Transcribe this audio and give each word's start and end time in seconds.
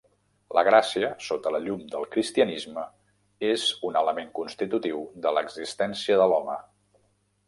La 0.57 0.61
gràcia, 0.67 1.09
sota 1.25 1.49
la 1.55 1.59
llum 1.65 1.83
del 1.91 2.07
cristianisme, 2.15 2.85
és 3.49 3.65
un 3.89 3.99
element 4.01 4.31
constitutiu 4.39 5.05
de 5.27 5.35
l'existència 5.37 6.19
de 6.23 6.27
l'home. 6.33 6.57